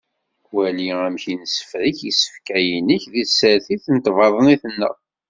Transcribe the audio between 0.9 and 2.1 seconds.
amek ad nessefrek